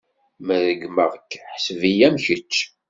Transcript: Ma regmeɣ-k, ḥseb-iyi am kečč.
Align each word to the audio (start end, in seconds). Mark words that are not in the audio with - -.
Ma 0.45 0.55
regmeɣ-k, 0.65 1.31
ḥseb-iyi 1.53 2.05
am 2.07 2.15
kečč. 2.25 2.53